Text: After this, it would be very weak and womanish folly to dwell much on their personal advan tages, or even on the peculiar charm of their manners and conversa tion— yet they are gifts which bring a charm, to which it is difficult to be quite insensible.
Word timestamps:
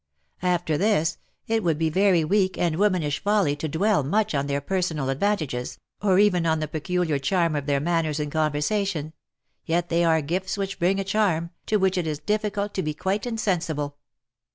After 0.41 0.79
this, 0.79 1.19
it 1.45 1.61
would 1.63 1.77
be 1.77 1.91
very 1.91 2.23
weak 2.25 2.57
and 2.57 2.77
womanish 2.77 3.19
folly 3.23 3.55
to 3.57 3.67
dwell 3.69 4.03
much 4.03 4.33
on 4.33 4.47
their 4.47 4.59
personal 4.59 5.13
advan 5.13 5.37
tages, 5.37 5.77
or 6.01 6.17
even 6.17 6.47
on 6.47 6.59
the 6.59 6.67
peculiar 6.67 7.19
charm 7.19 7.55
of 7.55 7.67
their 7.67 7.79
manners 7.79 8.19
and 8.19 8.31
conversa 8.31 8.87
tion— 8.87 9.13
yet 9.67 9.89
they 9.89 10.03
are 10.03 10.23
gifts 10.23 10.57
which 10.57 10.79
bring 10.79 10.99
a 10.99 11.03
charm, 11.03 11.51
to 11.67 11.77
which 11.77 11.99
it 11.99 12.07
is 12.07 12.17
difficult 12.17 12.73
to 12.73 12.81
be 12.81 12.95
quite 12.95 13.27
insensible. 13.27 13.97